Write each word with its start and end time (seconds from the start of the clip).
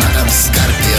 Знаком 0.00 0.28
скорби 0.30 0.89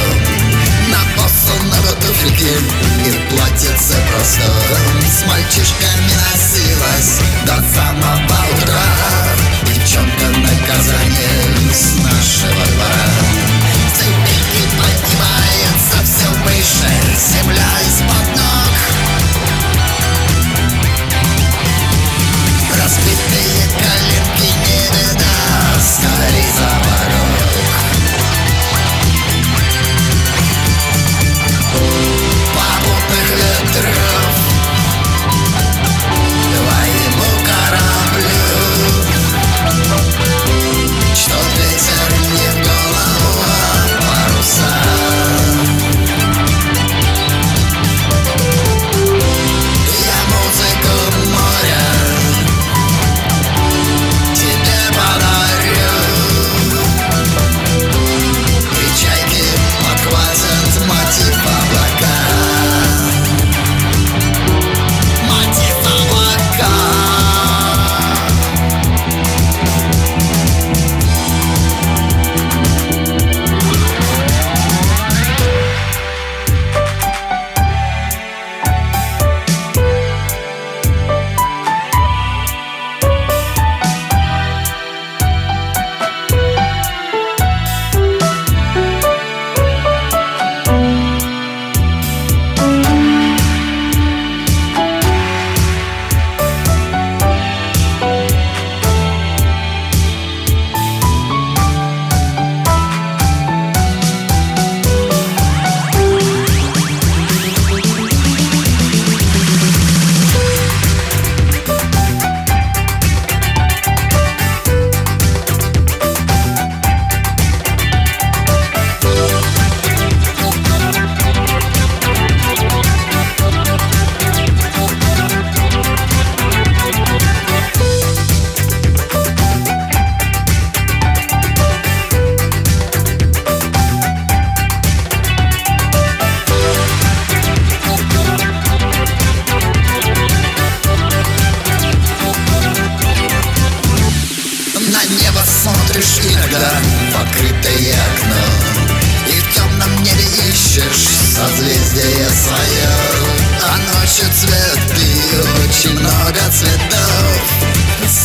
очень 155.82 156.00
много 156.00 156.40
цветов 156.52 157.42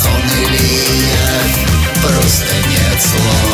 Он 0.05 0.31
или 0.45 1.07
я, 1.07 2.03
просто 2.03 2.55
нет 2.69 3.01
слов. 3.01 3.46